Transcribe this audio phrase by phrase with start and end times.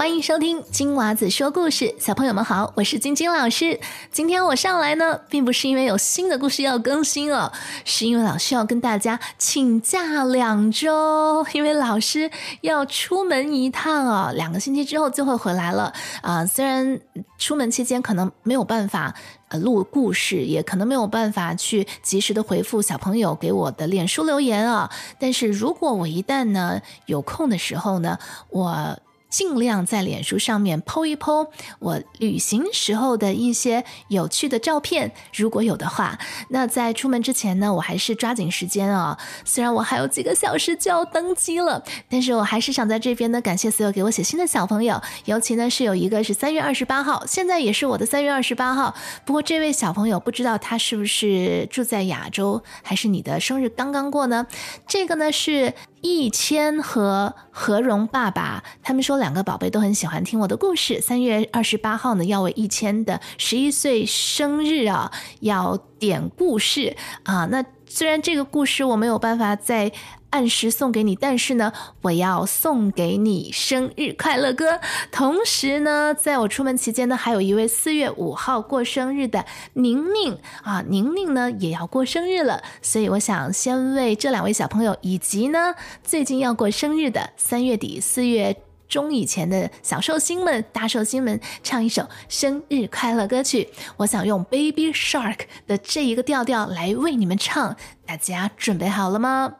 [0.00, 3.78] 欢迎收听金娃子说故事，小朋友们好，我是晶晶老师。
[4.10, 7.52] 今天我上来呢，并不是因为有新的故事要更新哦，
[7.84, 12.30] 是因为老师要跟大家请假两周，因为老师
[12.62, 15.92] 要出门一趟哦，两个星期之后就会回来了
[16.22, 16.46] 啊。
[16.46, 16.98] 虽然
[17.36, 19.14] 出门期间可能没有办法
[19.48, 28.98] 呃录故事，也可能没有办法去及时的回复小朋友给我的脸书留言啊，但是如果我一旦呢有空的时候呢，我。
[29.30, 31.48] 尽量在脸书上面剖一剖
[31.78, 39.16] 我旅行时候的一些有趣的照片，如果有的话，那在出门之前呢，我还是抓紧时间啊。
[39.44, 48.94] 虽然我还有几个小时就要登机了，但是我还是想在这边呢，感谢所有给我写信的小朋友，尤其呢是有一个是三月二十八号，现在也是我的三月二十八号。
[49.24, 54.46] 不过这位小朋友不知道他是不是住在亚洲，还是你的生日刚刚过呢？
[54.88, 55.72] 这个呢是。
[56.02, 61.00] 易千和何荣爸爸，他们说两个宝贝都很喜欢听我的故事。
[61.00, 67.46] 三月二十八号呢，要为易千的十一岁生日啊，要点故事啊。
[67.46, 69.92] 那虽然这个故事我没有办法在。
[70.30, 74.78] 按时送给你，但是呢，我要送给你生日快乐歌。
[75.10, 85.74] 同时呢，在我出门期间呢，还有一位四月五号过生日的宁宁啊，宁宁呢也要过生日了，所以我想先为这两位小朋友，以及呢
[86.04, 88.69] 最近要过生日的三月底四月。
[88.90, 99.54] 中以前的小寿星们、大寿星们唱一首生日快乐歌曲，我想用 Baby Shark 的这一个调调来为你们唱，大家准备好了吗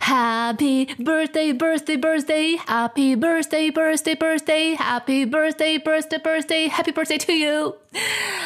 [0.00, 7.32] ？Happy birthday, birthday, birthday, Happy birthday, birthday, birthday, Happy birthday, birthday, birthday, Happy birthday to
[7.32, 7.76] you！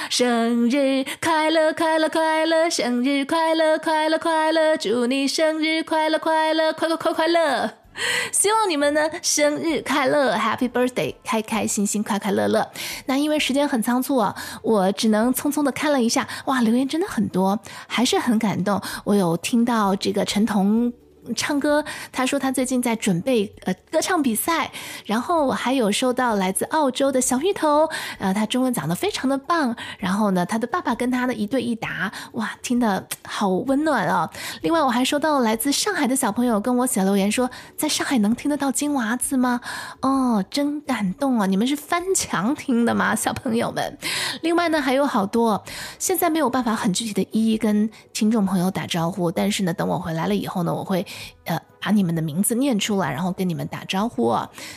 [0.08, 7.83] 生日快乐，快乐，快乐，生日快乐，快乐，快乐，祝你生日快乐，快乐，快快快快乐！
[8.32, 12.68] 希望你们呢生日快乐，Happy Birthday，开开心心，快快乐乐。
[13.06, 18.80] 那因为时间很仓促啊，我只能匆匆的看了一下，哇，留言真的很多，还是很感动。
[19.04, 20.92] 我有听到这个陈彤。
[21.34, 24.70] 唱歌，他说他最近在准备呃歌唱比赛，
[25.06, 34.30] 然后我还有收到来自澳洲的小芋头，呃，他中文讲的非常的棒，然后呢，他的爸爸跟他的一对一答，哇，听得好温暖啊。
[34.60, 39.60] 另外我还收到来自上海的小朋友跟我写留言说，在上海能听得到金娃子吗？
[40.00, 41.46] 哦，真感动啊！
[41.46, 43.98] 你们是翻墙听的吗，小朋友们？
[44.42, 45.64] 另外呢，还有好多，
[45.98, 51.06] 现在没有办法很具体的一一跟听众朋友打招呼，但是呢，等我回来了以后呢，我会。
[51.44, 54.34] 呃，把你们的名字念出来，然后跟你们打招呼。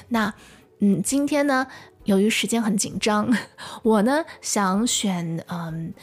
[0.09, 0.33] 那，
[0.79, 1.67] 嗯，今天呢，
[2.03, 3.35] 由于时间很紧张，
[3.83, 5.93] 我呢想选嗯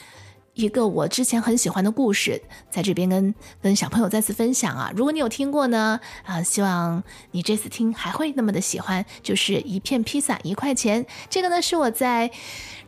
[0.54, 2.40] 一个我之前很喜欢的故事，
[2.70, 4.92] 在这边跟跟小朋友再次分享啊。
[4.94, 7.02] 如果你有听过呢，啊，希望
[7.32, 9.04] 你这次听还会那么的喜欢。
[9.22, 12.30] 就是一片披萨一块钱，这个呢是我在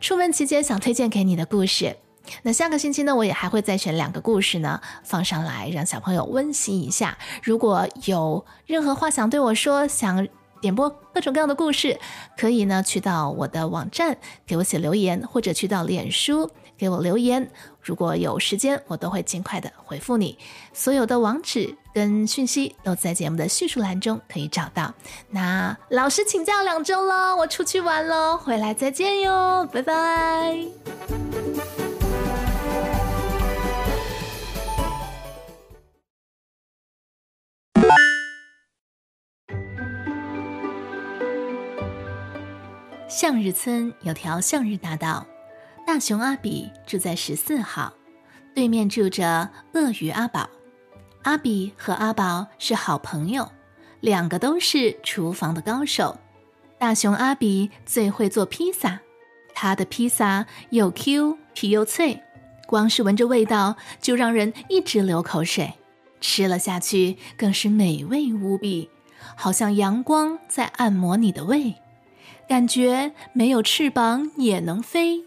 [0.00, 1.96] 出门期间想推荐给你的故事。
[2.42, 7.16] 那下个星期呢，我也还会再选两个故事呢放上来，让小朋友温习一下。
[7.42, 10.26] 如果有任何话想对我说，想
[10.60, 11.98] 点播各种各样的故事，
[12.36, 14.16] 可以呢去到我的网站
[14.46, 17.50] 给我写留言，或者去到脸书给我留言。
[17.80, 20.36] 如果有时间，我都会尽快的回复你。
[20.72, 24.92] 所有的网址跟讯息都在节目的叙述栏中可以找到。
[25.30, 30.66] 那老师请假两周了，我出去玩喽，回来再见哟，拜拜。
[43.16, 45.26] 向日村有条向日大道，
[45.86, 47.94] 大熊阿比住在十四号，
[48.54, 50.50] 对面住着鳄鱼阿宝。
[51.22, 53.50] 阿比和阿宝是好朋友，
[54.00, 56.18] 两个都是厨房的高手。
[56.78, 59.00] 大熊阿比最会做披萨，
[59.54, 62.22] 他的披萨又 Q 皮又脆，
[62.66, 65.72] 光是闻着味道就让人一直流口水，
[66.20, 68.90] 吃了下去更是美味无比，
[69.34, 71.76] 好像阳光在按摩你的胃。
[72.48, 75.24] 感觉没有翅膀也能飞。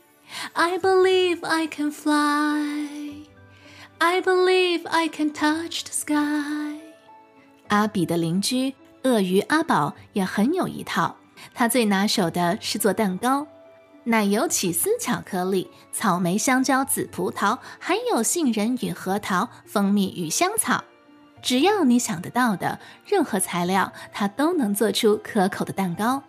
[0.54, 3.26] I believe I can fly.
[3.98, 6.80] I believe I can touch the sky.
[7.68, 8.74] 阿比的邻居
[9.04, 11.18] 鳄鱼阿宝也很有一套。
[11.54, 13.48] 他最拿手的是做蛋糕，
[14.06, 20.84] 奶油起司巧克力、草莓香蕉紫葡萄，还有杏仁与核桃、蜂蜜与香草。
[21.42, 26.24] 只要你想得到的任何材料，他都能做出可口的蛋糕。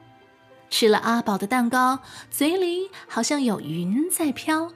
[0.71, 1.99] 吃了阿宝的蛋糕，
[2.31, 4.71] 嘴里好像有云在飘；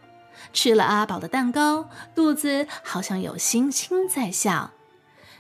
[0.52, 4.72] 吃了阿宝的蛋糕，肚子好像有星星在笑。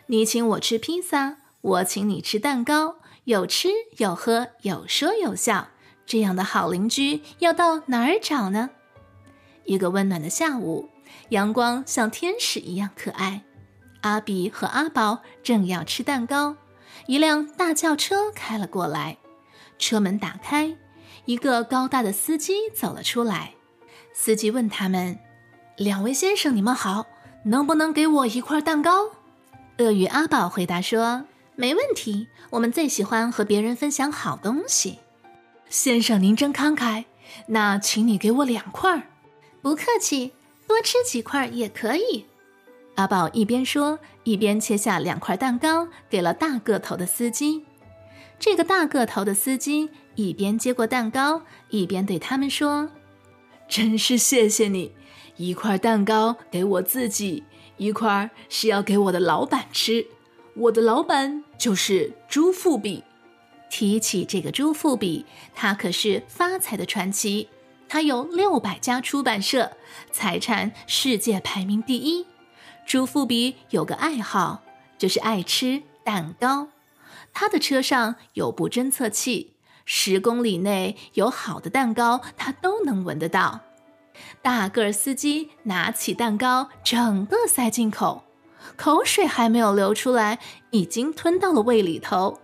[0.06, 5.68] 你请我吃披萨，我请你吃蛋糕，有吃有喝，有说有笑，
[6.06, 8.70] 这样的好邻居要到哪儿找呢？
[9.64, 10.88] 一个温暖的下午，
[11.30, 13.42] 阳光像天使一样可爱。
[14.02, 16.56] 阿比和阿宝正要吃蛋糕，
[17.06, 19.16] 一辆大轿车开了过来，
[19.78, 20.76] 车门打开，
[21.24, 23.52] 一个高大的司机走了出来。
[24.12, 25.18] 司机问他们
[25.76, 27.06] ：“两位先生，你们好，
[27.46, 29.10] 能不能给我一块蛋糕？”
[29.78, 31.24] 鳄鱼阿宝回答说
[31.56, 35.00] ：“没问题，我们最喜欢和别人分享好东西。”
[35.68, 37.06] 先生，您真慷慨，
[37.48, 39.10] 那请你给我两块。
[39.60, 40.32] 不客气，
[40.68, 42.26] 多吃几块也可以。
[42.94, 47.64] 阿宝一边说，一边切下两块蛋糕，给了大个头的司机。
[48.44, 52.90] 这个大个头的司机一边接过蛋糕，一边对他们说
[53.66, 54.92] ：“真是谢谢你，
[55.36, 57.44] 一块蛋糕给我自己，
[57.78, 60.06] 一块是要给我的老板吃。
[60.56, 63.02] 我的老板就是朱富比。
[63.70, 65.24] 提起这个朱富比，
[65.54, 67.48] 他可是发财的传奇。
[67.88, 69.72] 他有六百家出版社，
[70.12, 72.26] 财产世界排名第一。”
[72.84, 74.62] 朱富比有个爱好，
[74.98, 76.68] 就是爱吃蛋糕。
[77.34, 83.60] 他的车上有部侦测器，十公里内有好的蛋糕，他都能闻得到。
[84.40, 88.22] 大个儿司机拿起蛋糕，整个塞进口，
[88.76, 90.38] 口水还没有流出来，
[90.70, 92.40] 已经吞到了胃里头。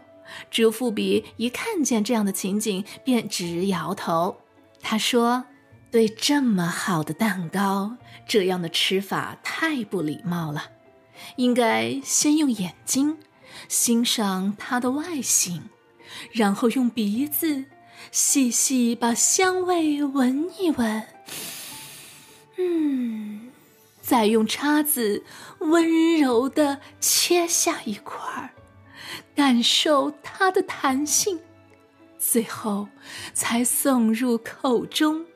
[0.51, 4.37] 朱富比一看见这样的情景，便直摇头。
[4.83, 5.45] 他说。
[5.93, 10.67] 对这么好的蛋糕，这样的吃法太不礼貌了。
[11.35, 13.19] 应该先用眼睛
[13.69, 15.63] 欣赏它的外形，
[16.33, 17.65] 然后用鼻子
[18.11, 21.07] 细细把香味闻一闻，
[22.59, 23.51] 嗯，
[24.01, 25.25] 再用叉子
[25.59, 28.51] 温柔地切下一块儿，
[29.35, 31.41] 感受它的弹性，
[32.19, 32.89] 最后
[33.33, 35.27] 才送入口中。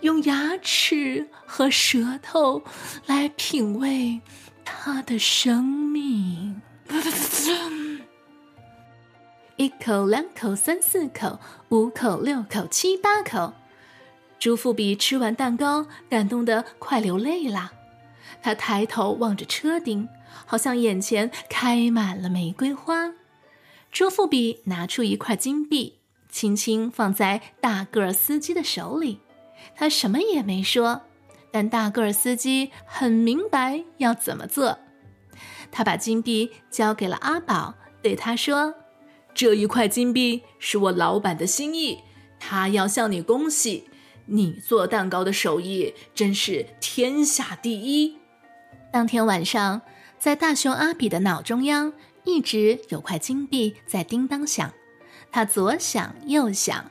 [0.00, 2.62] 用牙齿和舌头
[3.04, 4.22] 来品味
[4.64, 6.62] 它的生命。
[9.56, 11.38] 一口、两口、三四口、
[11.68, 13.52] 五口、六口、七八口，
[14.38, 17.72] 朱富比吃完蛋糕，感动得快流泪了。
[18.42, 20.08] 他抬头望着车顶，
[20.46, 23.12] 好像眼前开满了玫瑰花。
[23.92, 25.98] 朱富比拿出一块金币，
[26.30, 29.20] 轻轻放在大个儿司机的手里。
[29.76, 31.02] 他什么也没说，
[31.50, 34.78] 但大个儿司机很明白要怎么做。
[35.70, 38.74] 他把金币交给了阿宝，对他说
[39.34, 41.98] ：“这一块金币是我老板的心意，
[42.38, 43.88] 他要向你恭喜，
[44.26, 48.16] 你做蛋糕的手艺真是天下第一。”
[48.92, 49.82] 当天晚上，
[50.18, 51.92] 在大熊阿比的脑中央
[52.24, 54.72] 一直有块金币在叮当响，
[55.30, 56.90] 他左想右想，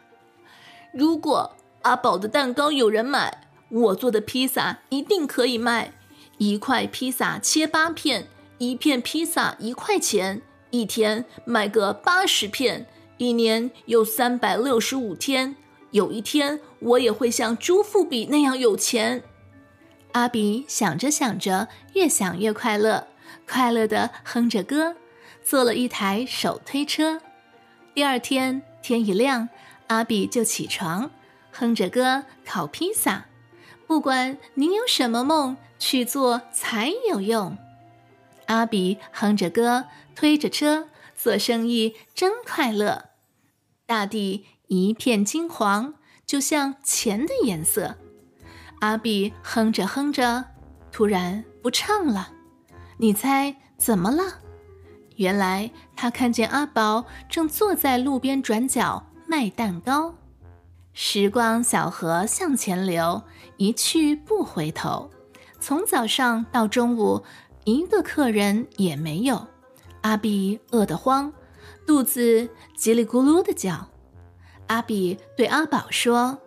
[0.93, 1.55] 如果。
[1.83, 5.93] 阿宝的蛋糕有人买，我做的披萨一定可以卖。
[6.37, 8.27] 一块披萨切八片，
[8.59, 12.85] 一片披萨一块钱，一天卖个八十片，
[13.17, 15.56] 一年有三百六十五天。
[15.91, 19.23] 有一天我也会像朱富比那样有钱。
[20.11, 23.07] 阿比想着想着，越想越快乐，
[23.47, 24.95] 快乐的哼着歌，
[25.41, 27.21] 做了一台手推车。
[27.95, 29.47] 第二天天一亮，
[29.88, 31.10] 阿比就起床。
[31.51, 33.25] 哼着歌烤披萨，
[33.88, 37.57] 不管您有什么梦，去做才有用。
[38.50, 43.12] 阿比哼着歌，推着车，做生意真快乐。
[43.86, 45.94] 大地一片金黄，
[46.25, 47.96] 就像钱的颜色。
[48.79, 50.46] 阿比哼着哼着，
[50.91, 52.29] 突然不唱了。
[52.98, 54.24] 你猜怎么了？
[55.18, 60.15] 原来他看见阿宝正坐在路边转角卖蛋糕。
[60.94, 63.22] 时光小河向前流，
[63.58, 65.12] 一去不回头。
[65.62, 67.24] 从早上到中午，
[67.69, 69.47] 一个客人也没有。
[70.01, 71.31] 阿比饿得慌，
[71.85, 73.88] 肚子叽里咕噜的叫。
[74.67, 76.38] 阿比对阿宝说：“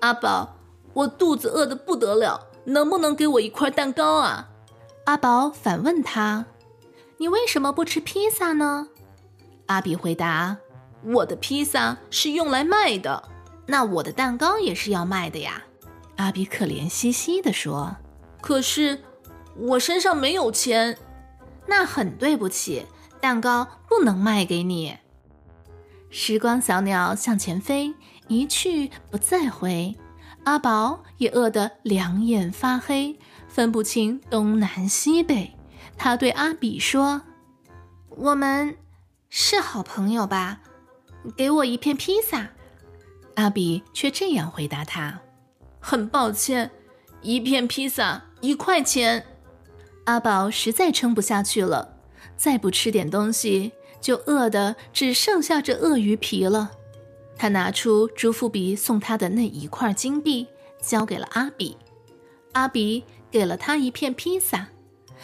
[0.00, 0.56] 阿宝，
[0.92, 4.50] 我肚子饿得不得了，能不能给我一块蛋糕啊？”
[5.06, 6.46] 阿宝反问他
[7.18, 8.88] ：“你为什么不吃披萨呢？”
[9.66, 10.56] 阿比回答
[11.14, 13.30] ：“我的披萨是用来卖的。”
[13.66, 15.62] 那我的蛋糕也是要卖的呀，
[16.16, 17.96] 阿比可怜兮兮地说
[18.42, 18.98] ：“可是
[19.56, 20.98] 我身上没有钱，
[21.66, 22.86] 那很对不起，
[23.20, 24.98] 蛋糕不能卖给你。”
[26.10, 27.94] 时光小鸟向前飞，
[28.28, 29.96] 一去不再回。
[30.44, 33.18] 阿宝也饿得两眼发黑，
[33.48, 35.56] 分不清东南西北。
[35.96, 37.22] 他对阿比说
[38.10, 38.76] ：“我们
[39.28, 40.60] 是好朋友吧？
[41.36, 42.48] 给我一片披萨。”
[43.36, 45.20] 阿比却这样回答他
[45.80, 46.70] ：“很抱歉，
[47.22, 49.24] 一片披萨一块钱。”
[50.04, 51.96] 阿宝实在撑不下去了，
[52.36, 56.72] 再不吃点东西，就饿得只剩下这鳄鱼皮了。
[57.36, 60.46] 他拿出朱富比送他的那一块金币，
[60.80, 61.76] 交给了阿比。
[62.52, 64.68] 阿比给了他一片披萨，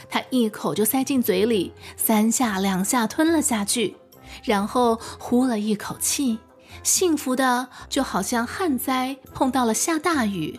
[0.09, 3.97] 他一口就塞进嘴里，三下两下吞了下去，
[4.43, 6.39] 然后呼了一口气，
[6.83, 10.59] 幸福的就好像旱灾碰到了下大雨。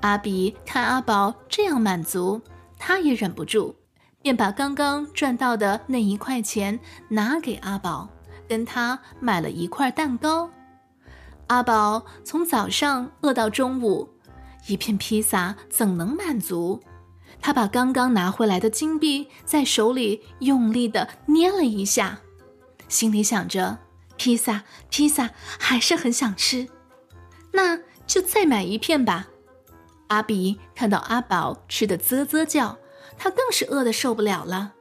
[0.00, 2.40] 阿比看阿宝这样满足。
[2.82, 3.76] 他也忍不住，
[4.22, 8.08] 便把刚刚赚到的那一块钱拿给阿宝，
[8.48, 10.50] 跟他买了一块蛋糕。
[11.48, 14.08] 阿宝从早上饿到中午，
[14.66, 16.80] 一片披萨怎能满足？
[17.42, 22.20] 他把刚刚拿回来的金币在手里用力的捏了一下，
[22.88, 23.78] 心里想着：
[24.16, 26.68] 披萨，披萨还是很想吃，
[27.52, 29.28] 那就再买一片吧。
[30.10, 32.78] 阿比看到阿宝吃的啧啧叫，
[33.16, 34.72] 他更是饿得受不了了。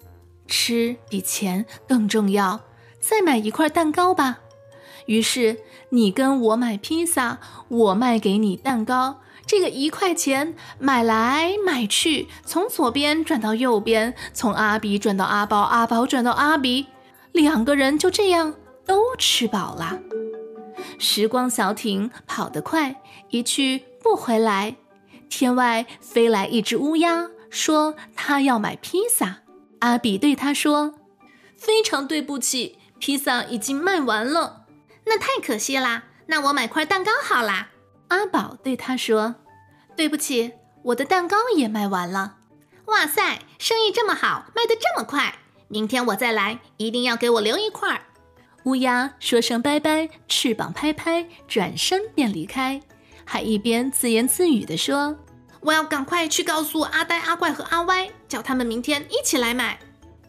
[0.48, 2.62] 吃比钱更重要，
[3.00, 4.40] 再买一块蛋糕吧。
[5.06, 5.60] 于是
[5.90, 9.22] 你跟我买披萨，我卖给你蛋糕。
[9.46, 16.88] 这个一块钱买来买去，从左边转到右边，从阿比转到阿宝，阿宝转到阿比，
[17.32, 18.56] 两个人就这样
[18.86, 20.00] 都吃饱了。
[20.98, 24.76] 时光小艇跑得快，一去不回来。
[25.30, 29.38] 天外飞来一只乌鸦，说他要买披萨。
[29.80, 30.96] 阿比对他说
[31.56, 34.66] ：“非常对不起，披萨已经卖完了，
[35.06, 36.04] 那太可惜啦。
[36.26, 37.70] 那我买块蛋糕好啦。”
[38.10, 39.36] 阿宝对他说
[39.96, 42.38] ：“对不起，我的蛋糕也卖完了。”
[42.88, 45.36] 哇塞，生意这么好，卖得这么快，
[45.68, 48.02] 明天我再来，一定要给我留一块。
[48.66, 52.82] 乌鸦说声拜拜，翅膀拍拍，转身便离开。
[53.32, 55.16] 还一边自言自语地说
[55.62, 59.80] ：“我要赶快去告诉阿呆、阿怪和阿歪，叫他们明天一起来买。”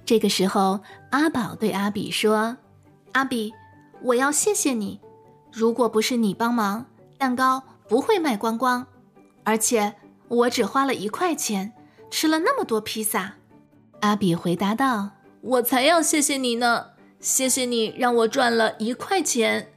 [0.05, 2.59] 这个时候，阿宝对阿比说
[3.13, 3.55] ：“阿比，
[4.03, 5.01] 我要谢谢你，
[5.51, 6.85] 如果不是你帮忙，
[7.17, 8.87] 蛋糕不会卖光光。
[9.45, 9.95] 而且
[10.29, 11.73] 我只花了一块钱，
[12.11, 13.37] 吃了那么多披萨。”
[14.01, 16.89] 阿比回答道：“我才要谢谢你呢，
[17.19, 19.73] 谢谢你让我赚了一块钱。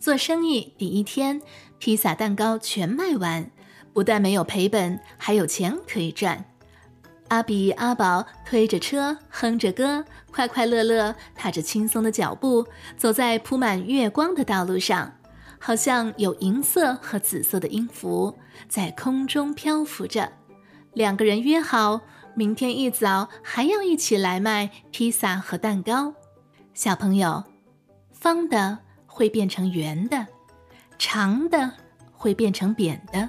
[0.00, 1.42] 做生意第一天。”
[1.84, 3.50] 披萨蛋糕全卖完，
[3.92, 6.42] 不但没有赔本，还有钱可以赚。
[7.28, 15.12] 阿比阿宝推着车，哼着歌，快快乐乐，踏着轻松的脚步，走在铺满月光的道路上，
[15.58, 18.34] 好像有银色和紫色的音符
[18.66, 20.32] 在空中漂浮着。
[20.94, 22.00] 两个人约好，
[22.34, 26.14] 明天一早还要一起来卖披萨和蛋糕。
[26.72, 27.44] 小朋友，
[28.10, 30.28] 方的会变成圆的。
[30.98, 31.70] 长的
[32.12, 33.28] 会变成扁的，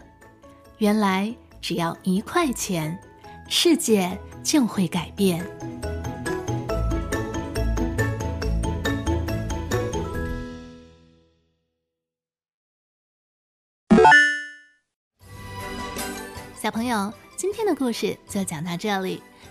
[0.78, 2.98] 原来只要一块钱，
[3.50, 5.46] 世界就会改变。
[16.56, 19.22] 小朋友，今天的故事就讲到这里。